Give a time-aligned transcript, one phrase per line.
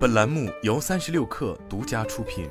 [0.00, 2.48] 本栏目由三十六氪独家出品。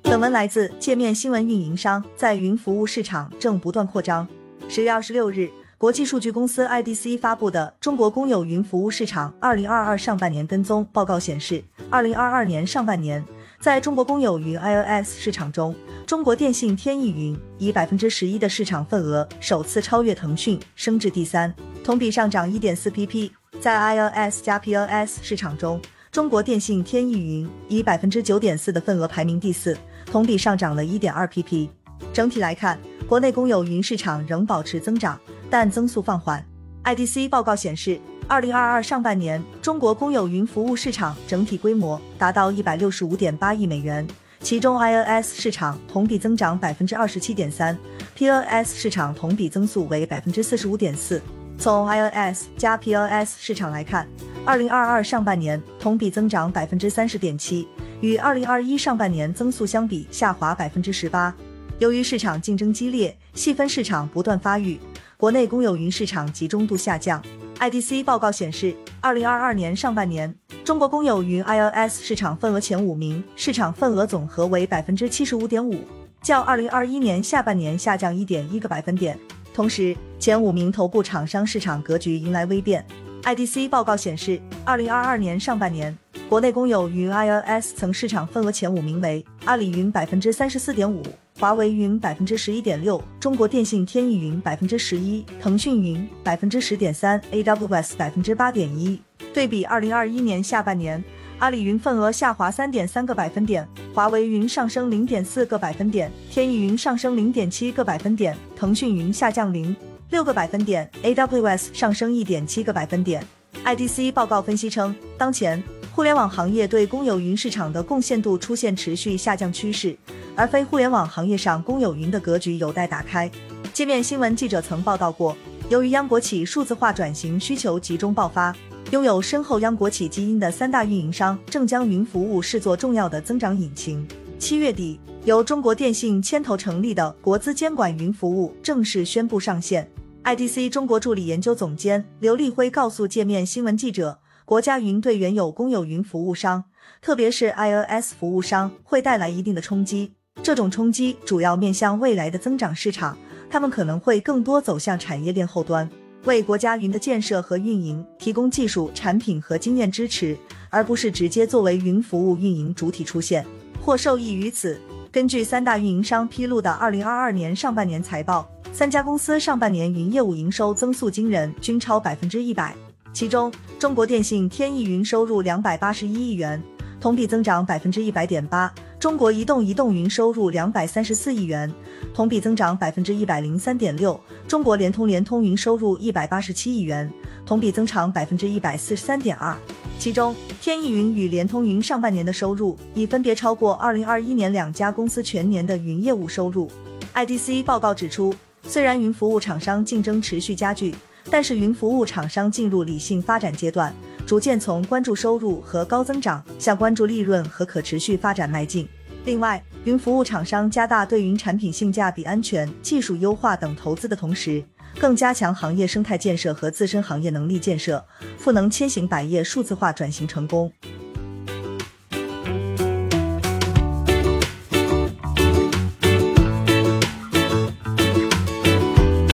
[0.00, 1.46] 本文来自界面新闻。
[1.46, 4.26] 运营商在云服务市场正不断扩张。
[4.66, 13.22] 十月二十六日，国际数据公司 IDC 发布的《中国公有云服务市场二零二二上半年跟踪报告》显示，二零二二年上半年，
[13.60, 15.76] 在中国公有云 IOS 市场中，
[16.06, 21.54] 中国电信天翼云以百分之十一的市场份额首次超越腾讯，升至第三。
[21.84, 23.30] 同比上涨一点四 pp，
[23.60, 25.80] 在 iOS 加 POS 市场中，
[26.12, 31.68] 中国电信天翼云以百分之九点四的份额排名第四，同比上涨了一点二 pp。
[32.12, 35.18] 整体来看，国内公有云市场仍保持增长，
[35.50, 36.44] 但增速放缓。
[36.84, 44.06] IDC 报告显示，二零二二上半年，中国公有云服务市场整体规模达到一百六十五点八亿美元，
[44.38, 47.76] 其中 iOS 市场同比增长百分之二十七点三
[48.14, 51.20] ，POS 市场同比增速为百分之四十五点四。
[51.62, 54.04] 从 iOS 加 POS 市场来看，
[54.44, 57.68] 二零二二上半年同比增长百分之三十点七，
[58.00, 61.32] 与二零二一上半年增速相比下滑百分之十八。
[61.78, 64.76] 由于市场竞争激烈，细分市场不断发育，
[65.16, 67.22] 国内公有云市场集中度下降。
[67.60, 75.84] IDC 报告显示，二零二二年上半年，中国公有云 iOS 市场份额前五名市场份额总和为百分之七十五点五，
[76.22, 79.16] 较二零二一年下半年下降一点一个百分点。
[79.54, 82.84] 同时，前五名头部厂商市场格局迎来微变。
[83.22, 85.96] IDC 报告显示，二零二二年上半年，
[86.28, 91.02] 国内公有云 iOS 层市场份额前五名为阿里云百分之三十四点五，
[91.38, 99.00] 华为云百分之十一点六，中国电信天翼云百分之十一，腾讯云百分之十点三，AWS 百分之八点一。
[99.32, 101.02] 对比二零二一年下半年。
[101.42, 109.74] 阿里云份额下滑三点三个百分点，华为云上升零点四个百分点，天翼云上升零点七个百分点，腾讯云下降零
[110.10, 113.26] 六个百分点，AWS 上升一点七个百分点。
[113.64, 119.96] IDC 报告分析称，当前互联网行业对公有云市场的贡献度出现持续下降趋势，
[120.36, 123.28] 而非互联网行业上公有云的格局有待打开。
[123.72, 125.36] 界面新闻记者曾报道过，
[125.68, 128.54] 由于央国企数字化转型需求集中爆发。
[128.92, 134.06] 拥有深厚央国企基因的三大运营商正将云服务视作重要的增长引擎。
[134.38, 139.90] 七月底，由中国电信牵头成立的国资监管云服务正式宣布上线。
[140.24, 146.64] IDC 中国助理研究总监刘立辉告诉界面新闻记者，国家云对原有公有云服务商，
[147.00, 150.12] 特别是 iOS 服务商会带来一定的冲击。
[150.42, 153.16] 这种冲击主要面向未来的增长市场，
[153.48, 155.88] 他们可能会更多走向产业链后端。
[156.24, 160.36] 为国家云的建设和运营提供技术、产品和经验支持，
[160.70, 163.44] 而不是直接作为云服务运营主体出现
[163.80, 164.80] 或受益于此。
[165.10, 172.74] 根据三大运营商披露的二零二二年上半年财报，三家公司上半年云业务营收增速惊人，均超百分之一百。
[173.12, 176.62] 其中，中国电信天翼云收入两百八十一亿元，
[177.02, 178.72] 同比增长百分之一百点八。
[179.00, 181.68] 中国移动移动云收入两百三十四亿元，
[182.14, 184.18] 同比增长百分之一百零三点六。
[184.46, 187.12] 中国联通联通云收入一百八十七亿元，
[187.44, 189.52] 同比增长百分之一百四十三点二。
[189.98, 196.70] 其中，天翼云与联通云上半年的收入已分别超过二零二一年两家公司全年的云业务收入。
[197.16, 200.94] IDC 报告指出，虽然云服务厂商竞争持续加剧，
[201.28, 203.92] 但是云服务厂商进入理性发展阶段。
[204.26, 208.88] 逐渐从关注收入和高增长向关注利润和可持续发展迈进。
[209.24, 214.64] 另外，云服务厂商加大对云产品性价比、安全、技术优化等投资的同时，
[214.98, 218.04] 更加强行业生态建设和自身行业能力建设，
[218.38, 220.72] 赋能千行百业数字化转型成功。